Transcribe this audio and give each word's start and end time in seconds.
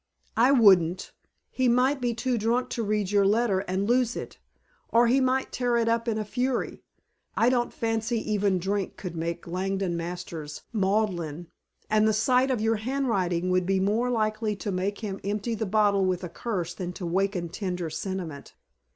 "I 0.35 0.51
wouldn't. 0.51 1.13
He 1.51 1.67
might 1.67 2.01
be 2.01 2.15
too 2.15 2.35
drunk 2.39 2.69
to 2.71 2.81
read 2.81 3.11
your 3.11 3.23
letter, 3.23 3.59
and 3.59 3.87
lose 3.87 4.15
it. 4.15 4.39
Or 4.89 5.05
he 5.05 5.21
might 5.21 5.51
tear 5.51 5.77
it 5.77 5.87
up 5.87 6.07
in 6.07 6.17
a 6.17 6.25
fury. 6.25 6.81
I 7.37 7.49
don't 7.49 7.71
fancy 7.71 8.17
even 8.31 8.57
drink 8.57 8.97
could 8.97 9.15
make 9.15 9.45
Langdon 9.45 9.95
Masters 9.95 10.63
maudlin, 10.73 11.49
and 11.87 12.07
the 12.07 12.13
sight 12.13 12.49
of 12.49 12.59
your 12.59 12.77
handwriting 12.77 13.51
would 13.51 13.67
be 13.67 13.79
more 13.79 14.09
likely 14.09 14.55
to 14.55 14.71
make 14.71 15.01
him 15.01 15.19
empty 15.23 15.53
the 15.53 15.67
bottle 15.67 16.03
with 16.05 16.23
a 16.23 16.29
curse 16.29 16.73
than 16.73 16.93
to 16.93 17.03
awaken 17.03 17.49
tender 17.49 17.91
sentiment. 17.91 18.55